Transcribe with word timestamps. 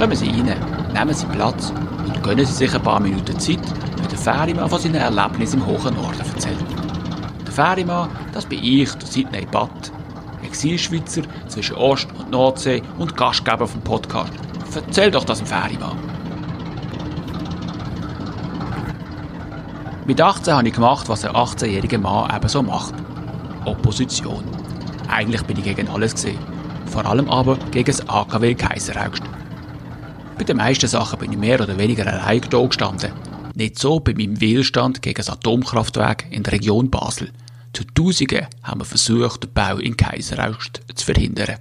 Kommen 0.00 0.16
Sie 0.16 0.30
rein, 0.30 0.56
nehmen 0.94 1.12
Sie 1.14 1.26
Platz 1.26 1.74
und 2.06 2.22
gönnen 2.22 2.46
Sie 2.46 2.54
sich 2.54 2.74
ein 2.74 2.82
paar 2.82 3.00
Minuten 3.00 3.38
Zeit, 3.38 3.60
wenn 3.98 4.08
der 4.08 4.16
Ferimann 4.16 4.70
von 4.70 4.80
seinen 4.80 4.94
Erlebnissen 4.94 5.60
im 5.60 5.66
hohen 5.66 5.94
Norden 5.94 6.20
erzählt. 6.20 6.56
Der 7.44 7.52
Ferimann, 7.52 8.08
das 8.32 8.46
bin 8.46 8.64
ich, 8.64 8.90
der 8.94 9.06
Sidney 9.06 9.44
Batt, 9.44 9.92
Exilschweizer 10.42 11.20
zwischen 11.48 11.76
Ost- 11.76 12.08
und 12.18 12.30
Nordsee 12.30 12.82
und 12.98 13.14
Gastgeber 13.14 13.66
vom 13.66 13.82
Podcast. 13.82 14.32
Erzähl 14.74 15.10
doch 15.10 15.24
das 15.24 15.36
dem 15.36 15.46
Ferimann. 15.46 15.98
Mit 20.06 20.18
18 20.18 20.54
habe 20.54 20.66
ich 20.66 20.74
gemacht, 20.74 21.10
was 21.10 21.26
ein 21.26 21.32
18-jähriger 21.32 21.98
Mann 21.98 22.34
eben 22.34 22.48
so 22.48 22.62
macht. 22.62 22.94
Opposition. 23.66 24.44
Eigentlich 25.08 25.42
bin 25.42 25.58
ich 25.58 25.64
gegen 25.64 25.88
alles 25.88 26.14
gesehen. 26.14 26.38
Vor 26.86 27.04
allem 27.04 27.28
aber 27.28 27.58
gegen 27.70 27.84
das 27.84 28.08
AKW 28.08 28.54
Kaiseraugst. 28.54 29.24
Bei 30.40 30.44
den 30.44 30.56
meisten 30.56 30.88
Sachen 30.88 31.18
bin 31.18 31.32
ich 31.32 31.38
mehr 31.38 31.60
oder 31.60 31.76
weniger 31.76 32.06
allein 32.06 32.40
da 32.48 32.64
gestanden. 32.64 33.12
Nicht 33.54 33.78
so 33.78 34.00
bei 34.00 34.14
meinem 34.14 34.40
Widerstand 34.40 35.02
gegen 35.02 35.18
das 35.18 35.28
Atomkraftwerk 35.28 36.32
in 36.32 36.42
der 36.42 36.54
Region 36.54 36.88
Basel. 36.88 37.30
Zu 37.74 37.84
Tausenden 37.84 38.46
haben 38.62 38.80
wir 38.80 38.86
versucht, 38.86 39.42
den 39.42 39.52
Bau 39.52 39.76
in 39.76 39.98
Kaiseraugst 39.98 40.80
zu 40.94 41.04
verhindern. 41.04 41.58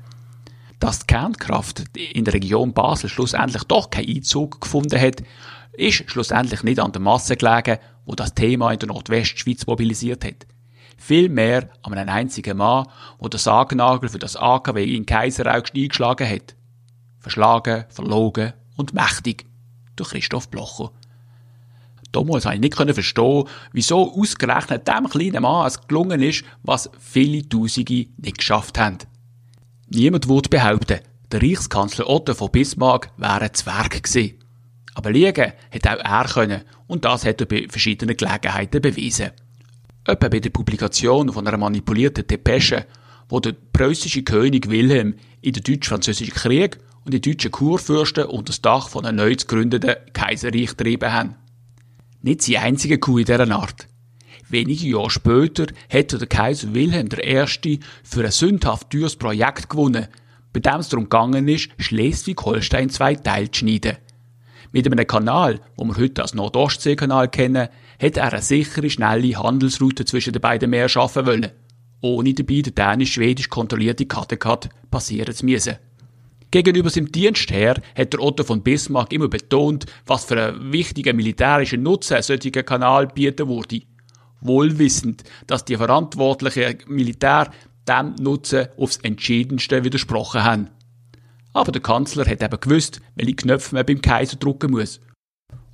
Dass 0.80 1.00
die 1.00 1.08
Kernkraft 1.08 1.84
in 1.98 2.24
der 2.24 2.36
Region 2.36 2.72
Basel 2.72 3.10
schlussendlich 3.10 3.64
doch 3.66 3.90
keinen 3.90 4.16
Einzug 4.16 4.62
gefunden 4.62 4.98
hat, 4.98 5.24
ist 5.74 6.10
schlussendlich 6.10 6.64
nicht 6.64 6.80
an 6.80 6.94
der 6.94 7.02
Masse 7.02 7.36
gelegen, 7.36 7.80
wo 8.06 8.16
das 8.16 8.34
Thema 8.34 8.72
in 8.72 8.80
der 8.80 8.88
Nordwestschweiz 8.88 9.68
mobilisiert 9.68 10.24
hat. 10.24 10.48
Vielmehr 10.98 11.70
an 11.84 11.96
einem 11.96 12.08
einzigen 12.08 12.56
Mann, 12.56 12.88
wo 13.18 13.28
der 13.28 13.42
Sargnagel 13.42 14.08
für 14.08 14.20
das 14.20 14.38
AKW 14.38 14.86
in 14.86 15.06
Kaiseraugst 15.06 15.76
eingeschlagen 15.76 16.30
hat. 16.30 16.56
Verschlagen, 17.20 17.84
verlogen 17.90 18.54
und 18.80 18.94
mächtig 18.94 19.46
durch 19.98 20.12
Christoph 20.12 20.50
Blocher. 20.50 20.92
Damals 22.14 22.46
konnte 22.46 22.56
ich 22.56 22.62
nicht 22.62 22.94
verstehen, 22.96 23.44
wieso 23.74 24.14
ausgerechnet 24.16 24.88
dem 24.88 25.10
kleinen 25.10 25.44
Mann 25.44 25.68
es 25.68 25.86
gelungen 25.86 26.24
ist, 26.24 26.44
was 26.64 26.90
viele 27.00 27.48
Tausende 27.48 28.08
nicht 28.18 28.38
geschafft 28.38 28.80
haben. 28.80 28.98
Niemand 29.90 30.30
würde 30.30 30.50
behaupten, 30.50 31.02
der 31.32 31.42
Reichskanzler 31.42 32.10
Otto 32.10 32.34
von 32.34 32.52
Bismarck 32.52 33.12
wäre 33.18 33.42
ein 33.42 33.54
Zwerg 33.54 34.02
gewesen. 34.02 34.40
Aber 34.96 35.12
liegen 35.12 35.54
hätte 35.70 35.92
auch 35.92 36.04
er 36.04 36.26
können 36.26 36.64
und 36.88 37.06
das 37.06 37.26
hat 37.26 37.42
er 37.42 37.48
bei 37.48 37.68
verschiedenen 37.70 38.18
Gelegenheiten 38.18 38.82
bewiesen. 38.82 39.32
Etwa 40.06 40.30
bei 40.30 40.40
der 40.40 40.50
Publikation 40.50 41.32
von 41.32 41.46
einer 41.46 41.58
manipulierten 41.58 42.26
Depesche, 42.26 42.88
wo 43.28 43.40
der 43.40 43.56
preußische 43.74 44.24
König 44.24 44.70
Wilhelm 44.70 45.16
in 45.42 45.54
den 45.54 45.64
deutsch-französischen 45.64 46.34
Krieg 46.34 46.80
und 47.06 47.14
die 47.14 47.22
deutschen 47.22 47.52
Kurfürsten 47.52 48.26
unter 48.26 48.46
das 48.46 48.62
Dach 48.62 48.90
von 48.90 49.06
einem 49.06 49.18
neu 49.18 49.36
zu 49.36 49.48
gründenden 49.48 49.96
Kaiserreich 50.14 50.76
getrieben 50.76 51.12
haben. 51.12 51.36
Nicht 52.22 52.48
die 52.48 52.58
einzige 52.58 52.98
Kuh 52.98 53.20
in 53.20 53.26
dieser 53.26 53.50
Art. 53.52 53.88
Wenige 54.50 54.88
Jahre 54.88 55.10
später 55.10 55.68
hätte 55.88 56.18
der 56.18 56.28
Kaiser 56.28 56.74
Wilhelm 56.74 57.08
I. 57.24 57.80
für 58.04 58.26
ein 58.26 58.32
sündhaft 58.32 58.90
teures 58.90 59.16
Projekt 59.16 59.70
gewonnen, 59.70 60.08
bei 60.52 60.60
dem 60.60 60.80
es 60.80 60.90
darum 60.90 61.06
gegangen 61.06 61.48
ist, 61.48 61.70
Schleswig-Holstein 61.78 62.90
zwei 62.90 63.16
Teile 63.16 63.52
zu 63.52 63.60
schneiden. 63.60 63.98
Mit 64.72 64.86
einem 64.86 65.06
Kanal, 65.08 65.62
wo 65.78 65.86
wir 65.86 65.98
heute 65.98 66.22
als 66.22 66.34
Nordostseekanal 66.34 67.30
kennen, 67.30 67.70
hätte 67.98 68.20
er 68.20 68.34
eine 68.34 68.42
sichere, 68.42 68.90
schnelle 68.90 69.38
Handelsroute 69.38 70.06
zwischen 70.06 70.34
den 70.34 70.42
beiden 70.42 70.70
Meeren 70.70 70.90
schaffen 70.90 71.26
wollen, 71.26 71.52
ohne 72.02 72.34
dabei 72.34 72.62
den 72.62 72.76
dänisch-schwedisch 72.76 73.50
kontrollierte 73.50 74.06
Kattegat 74.06 74.70
passieren 74.90 75.34
zu 75.34 75.46
müssen. 75.46 75.78
Gegenüber 76.52 76.90
seinem 76.90 77.12
Dienstherr 77.12 77.80
hat 77.96 78.14
der 78.14 78.22
Otto 78.22 78.44
von 78.44 78.64
Bismarck 78.64 79.14
immer 79.14 79.28
betont, 79.28 79.86
was 80.08 80.26
für 80.26 80.42
einen 80.42 80.74
wichtigen 80.74 81.16
militärischen 81.16 81.84
Nutzen 81.84 82.18
ein 82.18 82.24
solcher 82.24 82.64
Kanal 82.64 83.08
bieten 83.08 83.48
würde. 83.48 83.84
Wohlwissend, 84.42 85.24
dass 85.46 85.66
die 85.66 85.78
verantwortlichen 85.78 86.78
Militär 86.88 87.52
dem 87.88 88.16
Nutzen 88.20 88.68
aufs 88.78 88.98
Entschiedenste 88.98 89.84
widersprochen 89.84 90.44
haben. 90.44 90.70
Aber 91.54 91.72
der 91.72 91.82
Kanzler 91.82 92.26
hat 92.26 92.42
eben 92.42 92.60
gewusst, 92.60 93.00
welche 93.16 93.36
Knöpfe 93.36 93.76
man 93.76 93.86
beim 93.86 94.02
Kaiser 94.02 94.38
drücken 94.38 94.72
muss. 94.72 95.02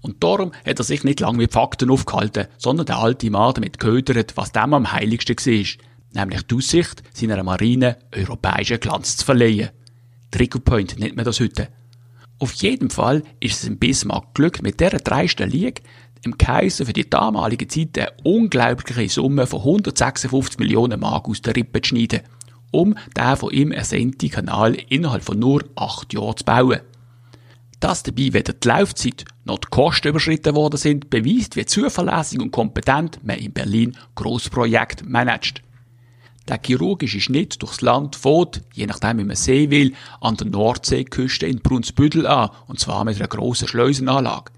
Und 0.02 0.24
darum 0.24 0.52
hat 0.66 0.80
er 0.80 0.84
sich 0.84 1.04
nicht 1.04 1.22
lange 1.22 1.38
mit 1.38 1.54
Fakten 1.54 1.90
aufgehalten, 1.90 2.48
sondern 2.58 2.86
der 2.86 2.98
alte 2.98 3.30
Mann 3.30 3.54
damit 3.54 3.80
geködert, 3.80 4.36
was 4.36 4.52
dem 4.52 4.74
am 4.74 4.92
heiligsten 4.92 5.38
war, 5.38 5.86
nämlich 6.14 6.42
die 6.44 6.56
Aussicht, 6.56 7.02
seiner 7.14 7.42
Marine 7.44 7.98
europäischen 8.14 8.80
Glanz 8.80 9.18
zu 9.18 9.26
verleihen. 9.26 9.70
Trigger 10.32 10.60
Point 10.60 11.00
nennt 11.00 11.16
man 11.16 11.26
das 11.26 11.40
heute. 11.40 11.70
Auf 12.40 12.54
jeden 12.54 12.90
Fall 12.90 13.24
ist 13.40 13.64
es 13.64 13.68
im 13.68 13.78
Bismarck 13.78 14.34
Glück 14.34 14.62
mit 14.62 14.80
dieser 14.80 14.98
dreisten 14.98 15.50
Liege 15.50 15.82
im 16.26 16.38
Kaiser 16.38 16.86
für 16.86 16.94
die 16.94 17.10
damalige 17.10 17.68
Zeit 17.68 17.98
eine 17.98 18.12
unglaubliche 18.24 19.08
Summe 19.08 19.48
von 19.48 19.60
156 19.60 20.60
Millionen 20.60 21.00
Mark 21.00 21.30
aus 21.30 21.42
der 21.42 21.56
Rippe 21.56 21.82
zu 21.82 21.90
schneiden, 21.90 22.22
um 22.72 22.96
den 23.16 23.38
von 23.38 23.52
ihm 23.52 23.72
ersehnten 23.72 24.30
Kanal 24.30 24.76
innerhalb 24.90 25.24
von 25.24 25.40
nur 25.40 25.64
acht 25.76 26.14
Jahren 26.14 26.36
zu 26.36 26.44
bauen. 26.44 26.80
Dass 27.80 28.04
dabei 28.04 28.34
weder 28.34 28.54
die 28.54 28.68
Laufzeit 28.68 29.26
noch 29.44 29.60
die 29.60 29.68
Kosten 29.70 30.08
überschritten 30.08 30.56
worden 30.56 30.78
sind, 30.78 31.10
beweist, 31.10 31.56
wie 31.56 31.66
zuverlässig 31.66 32.42
und 32.42 32.52
kompetent 32.52 33.24
man 33.24 33.38
in 33.38 33.54
Berlin 33.54 33.96
Großprojekt 34.16 35.08
managt. 35.08 35.62
Der 36.48 36.60
chirurgische 36.64 37.20
Schnitt 37.20 37.62
durchs 37.62 37.82
Land 37.82 38.16
fährt, 38.16 38.62
je 38.74 38.86
nachdem 38.86 39.18
wie 39.18 39.24
man 39.24 39.36
sehen 39.36 39.72
will, 39.72 39.94
an 40.22 40.38
der 40.38 40.48
Nordseeküste 40.48 41.48
in 41.48 41.60
Brunsbüttel 41.60 42.28
an, 42.28 42.52
und 42.68 42.80
zwar 42.80 43.04
mit 43.04 43.16
einer 43.16 43.28
grossen 43.28 43.68
Schleusenanlage. 43.68 44.52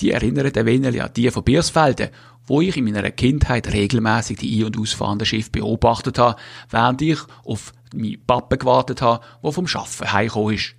Die 0.00 0.10
erinnern 0.10 0.50
ein 0.54 0.66
wenig 0.66 1.02
an 1.02 1.10
die 1.14 1.30
von 1.30 1.44
Biersfelden, 1.44 2.08
wo 2.46 2.60
ich 2.60 2.76
in 2.76 2.84
meiner 2.84 3.10
Kindheit 3.10 3.72
regelmäßig 3.72 4.38
die 4.38 4.58
ein- 4.58 4.66
und 4.66 4.78
ausfahrenden 4.78 5.26
Schiffe 5.26 5.50
beobachtet 5.50 6.18
habe, 6.18 6.40
während 6.70 7.02
ich 7.02 7.18
auf 7.44 7.72
meinen 7.94 8.24
Pappen 8.26 8.58
gewartet 8.58 9.02
habe, 9.02 9.24
der 9.44 9.52
vom 9.52 9.66
Schaffen 9.66 10.12
heimgekommen 10.12 10.54
ist. 10.54 10.74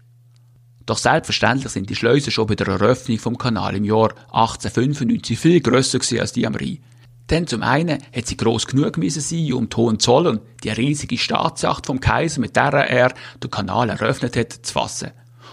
Doch 0.86 0.98
selbstverständlich 0.98 1.72
sind 1.72 1.90
die 1.90 1.96
Schleusen 1.96 2.32
schon 2.32 2.48
bei 2.48 2.56
der 2.56 2.68
Eröffnung 2.68 3.20
vom 3.20 3.38
Kanal 3.38 3.76
im 3.76 3.86
Jahr 3.86 4.14
1895 4.32 5.40
viel 5.40 5.62
grösser 5.62 6.00
als 6.20 6.34
die 6.34 6.46
am 6.46 6.56
Rhein. 6.56 6.80
Denn 7.30 7.48
zum 7.48 7.64
einen 7.64 8.00
hat 8.16 8.28
sie 8.28 8.38
gross 8.38 8.68
genug 8.68 8.98
müssen 8.98 9.22
sein, 9.22 9.54
um 9.54 9.70
die 9.70 9.76
Hohenzollern, 9.76 10.42
die 10.64 10.70
riesige 10.70 11.18
Staatsjacht 11.18 11.86
vom 11.86 12.00
Kaiser, 12.00 12.42
mit 12.42 12.56
der 12.56 12.74
er 12.74 13.14
den 13.42 13.50
Kanal 13.50 13.90
eröffnet 13.90 14.36
hat, 14.36 14.52
zu 14.52 14.74
fassen. 14.74 15.12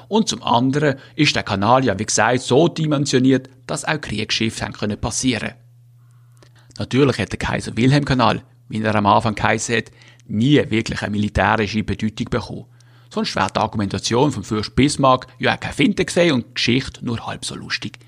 Und 0.08 0.28
zum 0.28 0.42
anderen 0.42 0.96
ist 1.14 1.36
der 1.36 1.44
Kanal 1.44 1.84
ja, 1.84 1.96
wie 1.98 2.06
gesagt, 2.06 2.40
so 2.40 2.66
dimensioniert, 2.66 3.48
dass 3.66 3.84
auch 3.84 4.00
Kriegsschiffe 4.00 4.68
können 4.72 5.00
passieren. 5.00 5.52
Natürlich 6.78 7.18
hat 7.18 7.30
der 7.30 7.38
Kaiser 7.38 7.76
Wilhelm 7.76 8.04
Kanal, 8.04 8.42
wie 8.68 8.82
er 8.82 8.94
am 8.94 9.06
Anfang 9.06 9.36
geheißen 9.36 9.76
hat, 9.76 9.92
nie 10.26 10.62
wirklich 10.70 11.02
eine 11.02 11.12
militärische 11.12 11.84
Bedeutung 11.84 12.26
bekommen. 12.30 12.66
Sonst 13.12 13.34
wäre 13.36 13.50
die 13.54 13.60
Argumentation 13.60 14.32
vom 14.32 14.44
Fürst 14.44 14.74
Bismarck 14.74 15.26
ja 15.38 15.54
auch 15.54 15.60
keine 15.60 15.74
Finte 15.74 16.04
gesehen 16.04 16.34
und 16.34 16.46
die 16.48 16.54
Geschichte 16.54 17.04
nur 17.04 17.26
halb 17.26 17.44
so 17.44 17.54
lustig. 17.54 17.98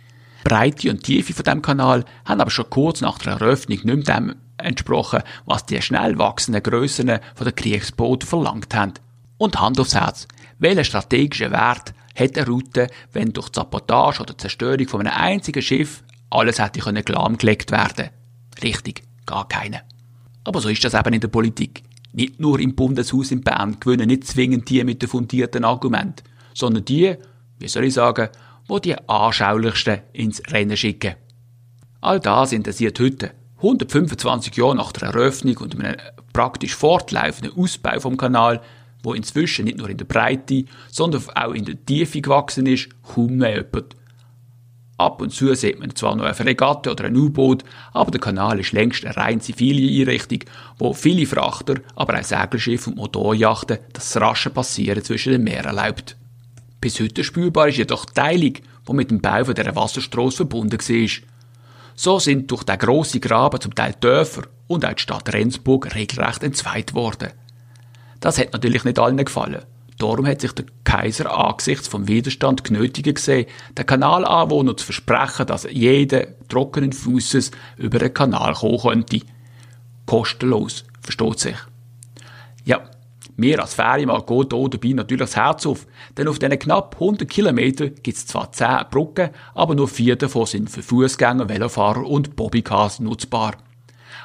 Breite 0.45 0.91
und 0.91 1.03
Tiefe 1.03 1.33
von 1.33 1.45
dem 1.45 1.63
Kanal 1.63 2.05
haben 2.25 2.41
aber 2.41 2.51
schon 2.51 2.71
kurz 2.71 3.01
nach 3.01 3.19
der 3.19 3.35
Eröffnung 3.35 3.81
nicht 3.85 4.09
dem 4.09 4.35
entsprochen, 4.59 5.23
was 5.45 5.67
die 5.67 5.81
schnell 5.83 6.19
wachsenden 6.19 6.63
Grössen 6.63 7.19
von 7.35 7.45
der 7.45 7.53
Kriegsboote 7.53 8.27
verlangt 8.27 8.75
haben. 8.75 8.95
Und 9.39 9.61
Hand 9.61 9.81
aufs 9.81 9.95
Herz, 9.95 10.29
welchen 10.59 10.85
strategischen 10.85 11.51
Wert 11.51 11.95
hat 12.15 12.37
eine 12.37 12.47
Route, 12.47 12.89
wenn 13.13 13.33
durch 13.33 13.49
die 13.49 13.59
Sabotage 13.59 14.23
oder 14.23 14.39
Zerstörung 14.39 14.87
von 14.87 15.01
einem 15.01 15.17
einzigen 15.17 15.63
Schiff 15.63 16.05
alles 16.31 16.61
hätte 16.61 16.81
können 16.81 17.03
lahmgelegt 17.07 17.71
werden? 17.71 18.11
Richtig, 18.63 19.03
gar 19.27 19.49
keine. 19.49 19.83
Aber 20.45 20.61
so 20.61 20.69
ist 20.69 20.85
das 20.85 20.95
eben 20.95 21.15
in 21.15 21.21
der 21.21 21.29
Politik. 21.29 21.83
Nicht 22.13 22.41
nur 22.41 22.61
im 22.61 22.75
Bundeshaus 22.75 23.31
in 23.31 23.43
Bern 23.43 23.81
gewinnen 23.81 24.09
nicht 24.09 24.27
zwingend 24.27 24.69
die 24.69 24.85
mit 24.85 25.01
den 25.01 25.09
fundierten 25.09 25.65
Argumenten, 25.65 26.25
sondern 26.55 26.85
die, 26.85 27.17
wie 27.59 27.69
soll 27.69 27.85
ich 27.85 27.95
sagen, 27.95 28.29
wo 28.67 28.79
die 28.79 28.97
anschaulichsten 29.09 30.01
ins 30.13 30.43
Rennen 30.51 30.77
schicken. 30.77 31.15
All 32.01 32.21
das 32.21 32.53
interessiert 32.53 32.99
heute, 33.01 33.33
125 33.59 34.57
Jahre 34.57 34.75
nach 34.75 34.93
der 34.93 35.09
Eröffnung 35.11 35.57
und 35.59 35.79
einem 35.79 35.97
praktisch 36.33 36.75
fortlaufenden 36.75 37.57
Ausbau 37.57 38.01
vom 38.01 38.17
Kanal, 38.17 38.61
wo 39.03 39.15
inzwischen 39.15 39.67
nicht 39.67 39.79
nur 39.79 39.89
in 39.89 39.99
der 39.99 40.05
Breite, 40.05 40.65
sondern 40.91 41.23
auch 41.35 41.53
in 41.53 41.65
der 41.65 41.85
Tiefe 41.85 42.21
gewachsen 42.21 42.67
ist, 42.67 42.89
kaum 43.03 43.37
mehr 43.37 43.57
jemand. 43.57 43.97
Ab 44.99 45.21
und 45.21 45.31
zu 45.31 45.53
sieht 45.55 45.81
man 45.81 45.95
zwar 45.97 46.15
noch 46.15 46.25
eine 46.25 46.35
Fregatte 46.35 46.91
oder 46.91 47.05
ein 47.05 47.17
U-Boot, 47.17 47.65
aber 47.93 48.11
der 48.11 48.21
Kanal 48.21 48.61
ist 48.61 48.73
längst 48.73 49.05
eine 49.05 49.17
rein 49.17 49.41
zivile 49.41 50.01
Einrichtung, 50.01 50.41
wo 50.79 50.93
viele 50.93 51.27
Frachter, 51.27 51.77
aber 51.97 52.19
auch 52.19 52.25
Segelschiffe 52.25 52.91
und 52.91 52.97
Motorjachten 52.97 53.79
das 53.93 54.21
rasche 54.21 54.51
Passieren 54.51 55.03
zwischen 55.03 55.33
den 55.33 55.45
Meeren 55.45 55.77
erlaubt. 55.77 56.17
Bis 56.83 56.99
heute 56.99 57.23
spürbar 57.23 57.69
ist 57.69 57.77
jedoch 57.77 58.05
die 58.07 58.15
Teilung, 58.15 58.55
die 58.89 58.93
mit 58.93 59.13
dem 59.13 59.21
Bau 59.21 59.45
von 59.45 59.55
dieser 59.55 59.77
Wasserstrasse 59.77 60.39
verbunden 60.39 60.81
war. 60.81 61.09
So 61.95 62.19
sind 62.19 62.51
durch 62.51 62.65
den 62.65 62.77
grossen 62.77 63.21
Graben 63.21 63.61
zum 63.61 63.73
Teil 63.73 63.95
Dörfer 64.01 64.43
und 64.67 64.85
auch 64.85 64.93
die 64.93 65.01
Stadt 65.01 65.33
Rendsburg 65.33 65.95
regelrecht 65.95 66.43
entzweit 66.43 66.93
worden. 66.93 67.31
Das 68.19 68.37
hat 68.37 68.53
natürlich 68.53 68.83
nicht 68.83 68.99
allen 68.99 69.17
gefallen. 69.17 69.63
Darum 69.99 70.27
hat 70.27 70.41
sich 70.41 70.51
der 70.55 70.65
Kaiser 70.83 71.33
angesichts 71.33 71.87
vom 71.87 72.09
Widerstand 72.09 72.65
genötigt 72.65 73.15
gesehen, 73.15 73.47
den 73.79 73.87
Kanalanwohnern 73.87 74.77
zu 74.77 74.85
versprechen, 74.85 75.47
dass 75.47 75.69
jeder 75.71 76.27
trockenen 76.49 76.93
Fußes 76.93 77.53
über 77.77 78.01
den 78.01 78.13
Kanal 78.13 78.55
kommen 78.55 78.81
könnte. 78.81 79.21
Kostenlos, 80.07 80.85
versteht 81.01 81.39
sich. 81.39 81.57
Ja, 82.65 82.81
mir 83.37 83.61
als 83.61 83.75
Ferienmann 83.75 84.27
geht 84.27 84.53
hier 84.53 84.69
dabei 84.69 84.89
natürlich 84.93 85.21
das 85.21 85.37
Herz 85.37 85.67
auf, 85.67 85.87
denn 86.17 86.29
auf 86.29 86.39
diesen 86.39 86.59
knapp 86.59 86.95
100 86.95 87.29
Kilometern 87.29 87.95
gibt 88.03 88.17
es 88.17 88.27
zwar 88.27 88.53
10 88.53 88.87
Brücken, 88.91 89.31
aber 89.55 89.75
nur 89.75 89.89
vier 89.89 90.17
davon 90.17 90.47
sind 90.47 90.71
für 90.71 90.83
Fußgänger, 90.83 91.49
Velofahrer 91.49 92.07
und 92.07 92.37
Bobbycars 92.37 93.01
nutzbar. 93.01 93.57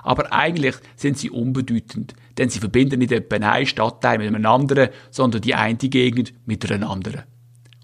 Aber 0.04 0.32
eigentlich 0.32 0.76
sind 0.96 1.18
sie 1.18 1.30
unbedeutend, 1.30 2.14
denn 2.38 2.50
sie 2.50 2.60
verbinden 2.60 3.00
nicht 3.00 3.12
etwa 3.12 3.36
einen 3.36 3.66
Stadtteil 3.66 4.18
mit 4.20 4.28
einem 4.28 4.46
anderen, 4.46 4.90
sondern 5.10 5.42
die 5.42 5.56
eine 5.56 5.78
Gegend 5.78 6.34
mit 6.46 6.70
einer 6.72 6.90
anderen. 6.90 7.24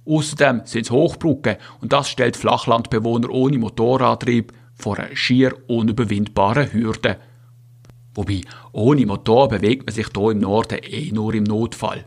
Außerdem 0.06 0.62
sind 0.66 0.86
es 0.86 0.92
Hochbrücken 0.92 1.56
und 1.80 1.94
das 1.94 2.10
stellt 2.10 2.36
Flachlandbewohner 2.36 3.30
ohne 3.30 3.58
Motorantrieb 3.58 4.52
vor 4.76 5.00
einer 5.00 5.16
schier 5.16 5.54
unüberwindbaren 5.68 6.74
Hürde. 6.74 7.18
Wobei, 8.16 8.42
ohne 8.72 9.06
Motor 9.06 9.48
bewegt 9.48 9.86
man 9.86 9.96
sich 9.96 10.08
hier 10.16 10.32
im 10.32 10.40
Norden 10.40 10.80
eh 10.84 11.12
nur 11.12 11.34
im 11.34 11.44
Notfall. 11.44 12.06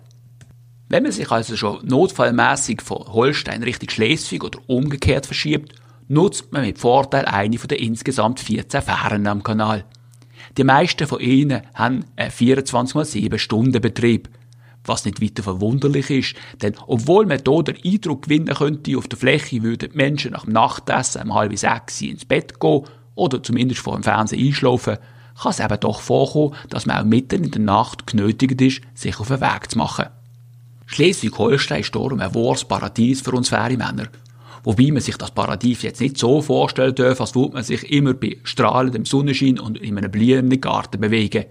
Wenn 0.89 1.03
man 1.03 1.13
sich 1.13 1.31
also 1.31 1.57
schon 1.57 1.85
notfallmäßig 1.85 2.81
von 2.81 3.13
Holstein 3.13 3.65
Richtung 3.65 3.91
Schleswig 3.91 4.45
oder 4.45 4.61
umgekehrt 4.69 5.27
verschiebt, 5.27 5.75
nutzt 6.07 6.53
man 6.53 6.63
mit 6.63 6.79
Vorteil 6.79 7.25
eine 7.25 7.59
von 7.59 7.69
den 7.69 7.79
insgesamt 7.79 8.39
14 8.39 8.83
Fähren 8.83 9.27
am 9.27 9.43
Kanal. 9.43 9.85
Die 10.57 10.65
meisten 10.65 11.09
von 11.09 11.21
ihnen 11.21 11.63
haben 11.75 12.05
einen 12.15 12.31
24x7 12.31 13.39
Stunden 13.39 13.83
Betrieb. 13.83 14.29
Was 14.85 15.05
nicht 15.05 15.21
weiter 15.21 15.43
verwunderlich 15.43 16.11
ist, 16.11 16.37
denn 16.63 16.75
obwohl 16.87 17.27
man 17.27 17.41
hier 17.45 17.63
den 17.65 17.79
Eindruck 17.85 18.23
gewinnen 18.23 18.55
könnte, 18.55 18.97
auf 18.97 19.09
der 19.09 19.19
Fläche 19.19 19.65
würden 19.65 19.91
die 19.91 19.97
Menschen 19.97 20.33
nach 20.33 20.45
dem 20.45 20.53
Nachtessen 20.53 21.23
um 21.23 21.35
halb 21.35 21.59
sechs 21.59 22.01
ins 22.01 22.25
Bett 22.25 22.61
gehen 22.61 22.85
oder 23.17 23.43
zumindest 23.43 23.81
vor 23.81 23.95
dem 23.95 24.05
Fernsehen 24.05 24.47
einschlafen, 24.47 24.99
kann 25.41 25.51
es 25.51 25.61
eben 25.61 25.81
doch 25.81 26.01
vorkommen, 26.01 26.55
dass 26.69 26.87
man 26.87 26.99
auch 26.99 27.05
mitten 27.05 27.45
in 27.45 27.51
der 27.51 27.61
Nacht 27.61 28.07
genötigt 28.07 28.61
ist, 28.61 28.81
sich 28.95 29.19
auf 29.21 29.29
den 29.29 29.41
Weg 29.41 29.71
zu 29.71 29.79
machen. 29.79 30.07
Schleswig-Holstein 30.87 31.81
ist 31.81 31.95
darum 31.95 32.21
ein 32.21 32.35
wahres 32.35 32.65
Paradies 32.65 33.21
für 33.21 33.33
uns 33.33 33.49
Ferienmänner. 33.49 34.09
Wobei 34.63 34.91
man 34.91 35.01
sich 35.01 35.17
das 35.17 35.31
Paradies 35.31 35.83
jetzt 35.83 36.01
nicht 36.01 36.19
so 36.19 36.43
vorstellen 36.43 36.95
darf, 36.95 37.21
als 37.21 37.35
würde 37.35 37.55
man 37.55 37.63
sich 37.63 37.91
immer 37.91 38.15
bei 38.15 38.39
strahlendem 38.43 39.05
Sonnenschein 39.05 39.61
und 39.61 39.79
in 39.79 39.99
einem 39.99 40.11
blühenden 40.11 40.61
Garten 40.61 41.01
bewegen. 41.01 41.45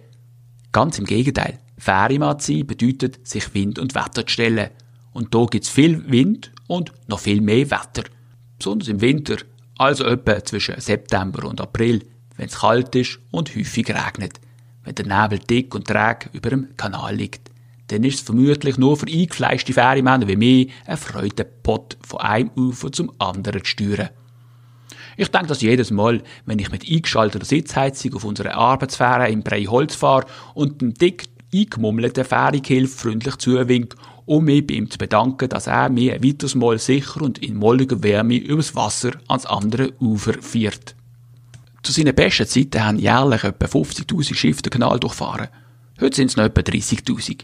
Ganz 0.72 1.00
im 1.00 1.06
Gegenteil. 1.06 1.60
Sein 1.78 2.20
bedeutet, 2.68 3.26
sich 3.26 3.54
Wind 3.54 3.80
und 3.80 3.96
Wetter 3.96 4.26
zu 4.26 4.34
stellen. 4.34 4.70
Und 5.14 5.34
da 5.34 5.46
gibt's 5.46 5.70
viel 5.70 6.10
Wind 6.12 6.52
und 6.68 6.92
noch 7.08 7.20
viel 7.20 7.40
mehr 7.40 7.72
Wetter. 7.72 8.04
Besonders 8.58 8.90
im 8.90 9.00
Winter, 9.00 9.38
also 9.78 10.06
etwa 10.06 10.44
zwischen 10.44 10.80
September 10.80 11.48
und 11.48 11.62
April, 11.62 12.02
wenn 12.38 12.48
es 12.48 12.60
kalt 12.60 12.96
ist 12.96 13.20
und 13.32 13.56
häufig 13.56 13.90
regnet, 13.90 14.40
wenn 14.84 14.96
der 14.96 15.06
Nebel 15.06 15.40
dick 15.40 15.74
und 15.76 15.88
träge 15.88 16.30
über 16.34 16.50
dem 16.50 16.76
Kanal 16.78 17.16
liegt. 17.16 17.52
Dann 17.88 18.04
ist 18.04 18.16
es 18.16 18.22
vermutlich 18.22 18.78
nur 18.78 18.98
für 18.98 19.08
eingefleischte 19.08 19.74
Ferienmänner 19.74 20.28
wie 20.28 20.36
mich 20.36 20.72
ein 20.86 20.98
Freudenpott 20.98 21.98
von 22.02 22.20
einem 22.20 22.52
Ufer 22.56 22.92
zum 22.92 23.12
anderen 23.20 23.64
zu 23.64 23.70
steuern. 23.70 24.10
Ich 25.18 25.30
denke 25.30 25.48
das 25.48 25.62
jedes 25.62 25.92
Mal, 25.92 26.22
wenn 26.46 26.60
ich 26.60 26.72
mit 26.72 26.90
eingeschalteter 26.90 27.46
Sitzheizung 27.46 28.16
auf 28.16 28.26
unsere 28.26 28.56
Arbeitsfähre 28.56 29.30
im 29.30 29.44
Breiholz 29.44 29.96
fahre 29.96 30.26
und 30.54 30.82
dem 30.82 30.94
dick 30.94 31.26
eingemummelten 31.54 32.26
Fährigehilfe 32.26 32.98
freundlich 32.98 33.38
zuwinke, 33.38 33.96
um 34.26 34.46
mich 34.46 34.66
bei 34.66 34.74
ihm 34.74 34.90
zu 34.90 34.98
bedanken, 34.98 35.48
dass 35.48 35.68
er 35.68 35.90
mir 35.90 36.16
ein 36.16 36.24
weiteres 36.24 36.56
Mal 36.56 36.80
sicher 36.80 37.22
und 37.22 37.38
in 37.38 37.56
molliger 37.56 38.02
Wärme 38.04 38.36
übers 38.38 38.76
Wasser 38.76 39.12
ans 39.28 39.46
andere 39.46 39.94
Ufer 40.00 40.34
führt. 40.42 40.96
Zu 41.86 41.92
seinen 41.92 42.16
besten 42.16 42.48
Zeiten 42.48 42.84
haben 42.84 42.98
jährlich 42.98 43.44
etwa 43.44 43.68
50.000 43.68 44.34
Schiffe 44.34 44.64
den 44.64 44.72
Kanal 44.72 45.00
durchfahren. 45.00 45.50
Heute 46.02 46.16
sind 46.16 46.32
es 46.32 46.36
noch 46.36 46.46
etwa 46.46 46.62
30.000. 46.62 47.42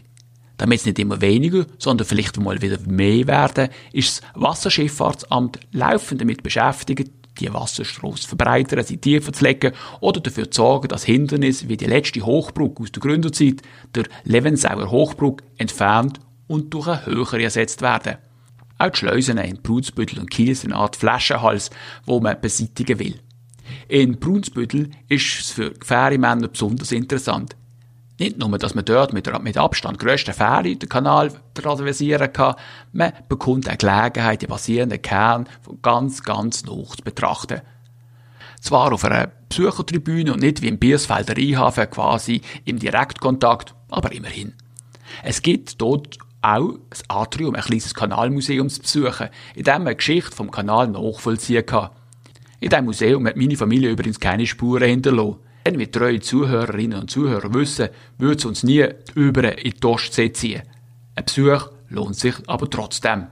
Damit 0.56 0.80
es 0.80 0.84
nicht 0.84 0.98
immer 0.98 1.20
weniger, 1.20 1.64
sondern 1.78 2.08
vielleicht 2.08 2.40
mal 2.40 2.60
wieder 2.60 2.80
mehr 2.80 3.28
werden, 3.28 3.68
ist 3.92 4.20
das 4.20 4.42
Wasserschifffahrtsamt 4.42 5.60
laufend 5.70 6.22
damit 6.22 6.42
beschäftigt, 6.42 7.12
die 7.38 7.54
Wasserstraße 7.54 8.22
zu 8.22 8.28
verbreitern, 8.30 8.84
sie 8.84 8.96
tiefer 8.96 9.32
zu 9.32 9.44
legen 9.44 9.74
oder 10.00 10.20
dafür 10.20 10.50
zu 10.50 10.62
sorgen, 10.62 10.88
dass 10.88 11.04
Hindernisse 11.04 11.68
wie 11.68 11.76
die 11.76 11.86
letzte 11.86 12.26
Hochbrücke 12.26 12.82
aus 12.82 12.90
der 12.90 13.00
Gründerzeit, 13.00 13.62
der 13.94 14.06
Levensauer 14.24 14.90
Hochbrücke, 14.90 15.44
entfernt 15.56 16.18
und 16.48 16.74
durch 16.74 16.88
eine 16.88 17.06
höhere 17.06 17.40
ersetzt 17.44 17.80
werden. 17.80 18.16
Auch 18.78 18.90
die 18.90 18.98
Schleusen 18.98 19.38
in 19.38 19.62
Brunsbüttel 19.62 20.18
und 20.18 20.32
Kiel 20.32 20.56
sind 20.56 20.72
eine 20.72 20.82
Art 20.82 20.96
Flaschenhals, 20.96 21.70
wo 22.06 22.18
man 22.18 22.40
beseitigen 22.40 22.98
will. 22.98 23.20
In 23.88 24.18
Brunsbüttel 24.18 24.90
ist 25.08 25.40
es 25.40 25.50
für 25.50 25.72
Fähremänner 25.82 26.48
besonders 26.48 26.92
interessant. 26.92 27.56
Nicht 28.18 28.38
nur, 28.38 28.56
dass 28.58 28.74
man 28.74 28.84
dort 28.84 29.12
mit, 29.12 29.42
mit 29.42 29.58
Abstand 29.58 29.98
grössten 29.98 30.34
Fähre 30.34 30.76
den 30.76 30.88
Kanal 30.88 31.32
traversieren 31.54 32.32
kann, 32.32 32.54
man 32.92 33.12
bekommt 33.28 33.66
eine 33.66 33.78
Gelegenheit, 33.78 34.42
die 34.42 34.46
basierenden 34.46 35.02
Kern 35.02 35.48
von 35.62 35.80
ganz, 35.82 36.22
ganz 36.22 36.64
nah 36.64 36.84
zu 36.84 37.02
betrachten. 37.02 37.62
Zwar 38.60 38.92
auf 38.92 39.04
einer 39.04 39.32
Besuchertribüne 39.48 40.32
und 40.32 40.40
nicht 40.40 40.62
wie 40.62 40.68
im 40.68 40.78
Biersfelder 40.78 41.36
Rheinhafen 41.36 41.90
quasi 41.90 42.42
im 42.64 42.78
Direktkontakt, 42.78 43.74
aber 43.88 44.12
immerhin. 44.12 44.54
Es 45.24 45.42
gibt 45.42 45.80
dort 45.80 46.18
auch 46.42 46.74
ein 46.74 46.78
Atrium, 47.08 47.54
ein 47.54 47.62
kleines 47.62 47.94
Kanalmuseum 47.94 48.68
zu 48.68 48.82
besuchen, 48.82 49.30
in 49.54 49.64
dem 49.64 49.84
man 49.84 49.92
die 49.92 49.96
Geschichte 49.96 50.30
vom 50.30 50.50
Kanal 50.50 50.88
nachvollziehen 50.88 51.66
kann. 51.66 51.90
In 52.62 52.68
diesem 52.68 52.84
Museum 52.84 53.26
hat 53.26 53.36
meine 53.36 53.56
Familie 53.56 53.90
übrigens 53.90 54.20
keine 54.20 54.46
Spuren 54.46 54.88
hinterlassen. 54.88 55.40
Wenn 55.64 55.80
wir 55.80 55.90
treue 55.90 56.20
Zuhörerinnen 56.20 57.00
und 57.00 57.10
Zuhörer 57.10 57.52
wissen, 57.52 57.88
würde 58.18 58.36
es 58.36 58.44
uns 58.44 58.62
nie 58.62 58.86
über 59.16 59.58
in 59.58 59.72
die 59.72 59.84
Ostsee 59.84 60.32
ziehen. 60.32 60.62
Ein 61.16 61.24
Besuch 61.24 61.70
lohnt 61.88 62.14
sich 62.14 62.36
aber 62.46 62.70
trotzdem. 62.70 63.26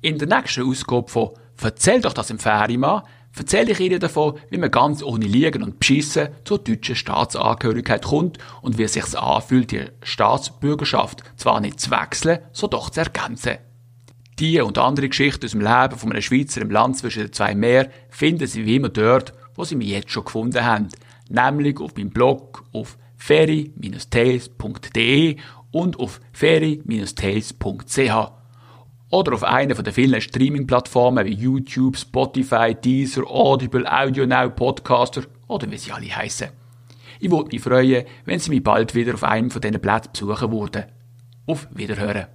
In 0.00 0.16
der 0.16 0.28
nächsten 0.28 0.66
Ausgabe 0.66 1.10
von 1.10 1.30
Erzähl 1.60 2.00
doch 2.00 2.14
das 2.14 2.30
im 2.30 2.38
Ferienmann 2.38 3.02
erzähle 3.36 3.72
ich 3.72 3.80
Ihnen 3.80 4.00
davon, 4.00 4.38
wie 4.48 4.56
man 4.56 4.70
ganz 4.70 5.02
ohne 5.02 5.26
Liegen 5.26 5.62
und 5.62 5.78
Beschissen 5.78 6.30
zur 6.44 6.60
deutschen 6.60 6.96
Staatsangehörigkeit 6.96 8.06
kommt 8.06 8.38
und 8.62 8.78
wie 8.78 8.84
es 8.84 8.94
sich 8.94 9.18
anfühlt, 9.18 9.70
die 9.70 9.84
Staatsbürgerschaft 10.02 11.24
zwar 11.36 11.60
nicht 11.60 11.78
zu 11.78 11.90
wechseln, 11.90 12.38
so 12.52 12.68
doch 12.68 12.88
zu 12.88 13.00
ergänzen. 13.00 13.58
Die 14.40 14.60
und 14.60 14.76
andere 14.78 15.08
Geschichten 15.10 15.44
aus 15.44 15.50
dem 15.50 15.60
Leben 15.60 15.98
von 15.98 16.10
einem 16.10 16.22
Schweizer 16.22 16.62
im 16.62 16.70
Land 16.70 16.96
zwischen 16.96 17.24
den 17.24 17.32
zwei 17.32 17.54
Meeren 17.54 17.90
finden 18.08 18.46
Sie 18.46 18.64
wie 18.64 18.76
immer 18.76 18.88
dort, 18.88 19.34
wo 19.54 19.64
Sie 19.64 19.76
mich 19.76 19.88
jetzt 19.88 20.10
schon 20.10 20.24
gefunden 20.24 20.64
haben, 20.64 20.88
nämlich 21.28 21.78
auf 21.78 21.94
meinem 21.94 22.08
Blog 22.08 22.64
auf 22.72 22.96
ferry-tales.de 23.16 25.36
und 25.72 26.00
auf 26.00 26.22
ferry-tales.ch 26.32 28.32
oder 29.10 29.34
auf 29.34 29.44
einer 29.44 29.74
den 29.74 29.92
vielen 29.92 30.20
Streaming-Plattformen 30.20 31.26
wie 31.26 31.34
YouTube, 31.34 31.98
Spotify, 31.98 32.74
Deezer, 32.74 33.28
Audible, 33.28 33.84
AudioNow, 33.86 34.56
Podcaster 34.56 35.24
oder 35.48 35.70
wie 35.70 35.76
sie 35.76 35.92
alle 35.92 36.06
heißen. 36.06 36.48
Ich 37.18 37.30
würde 37.30 37.50
mich 37.52 37.60
freuen, 37.60 38.06
wenn 38.24 38.38
Sie 38.38 38.48
mich 38.48 38.62
bald 38.62 38.94
wieder 38.94 39.12
auf 39.12 39.24
einem 39.24 39.50
von 39.50 39.60
diesen 39.60 39.82
Plätzen 39.82 40.12
besuchen 40.12 40.50
würden. 40.50 40.84
Auf 41.46 41.68
Wiederhören. 41.74 42.28